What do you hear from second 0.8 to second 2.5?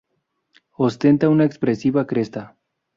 Ostenta una expresiva cresta.